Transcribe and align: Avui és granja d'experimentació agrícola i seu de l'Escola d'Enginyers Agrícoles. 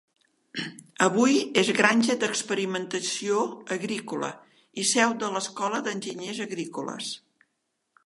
Avui 1.07 1.35
és 1.63 1.69
granja 1.79 2.15
d'experimentació 2.23 3.45
agrícola 3.77 4.33
i 4.85 4.89
seu 4.95 5.17
de 5.25 5.33
l'Escola 5.37 5.87
d'Enginyers 5.91 6.45
Agrícoles. 6.51 7.17